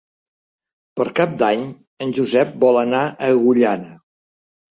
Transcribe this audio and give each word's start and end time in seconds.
Per 0.99 1.05
Cap 1.19 1.35
d'Any 1.41 1.61
en 2.07 2.15
Josep 2.21 2.57
vol 2.65 2.81
anar 2.85 3.03
a 3.11 3.29
Agullana. 3.37 3.95